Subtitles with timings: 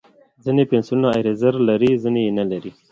[0.43, 2.71] ځینې پنسلونه ایریزر لري، ځینې یې نه لري.